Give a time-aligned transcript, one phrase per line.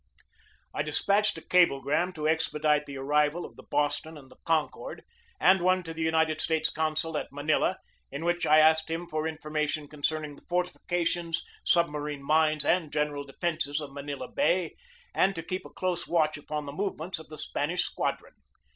[0.73, 4.31] I despatched a cablegram to expedite the arrival i8o GEORGE DEWEY of the Boston and
[4.31, 5.03] the Concord
[5.39, 7.77] and one to the United States consul at Manila,
[8.11, 13.79] in which I asked him for information concerning the fortifications, submarine mines, and general defences
[13.79, 14.75] of Manila Bay,
[15.13, 18.33] and to keep a close watch upon the movements of the Spanish squadron.